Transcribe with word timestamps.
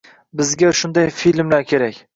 Bizga 0.41 0.71
shunday 0.81 1.09
filmlar 1.21 1.63
kerak 1.75 2.05